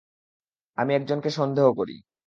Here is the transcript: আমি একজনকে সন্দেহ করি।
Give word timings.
আমি 0.77 0.91
একজনকে 0.95 1.29
সন্দেহ 1.29 1.65
করি। 1.73 1.95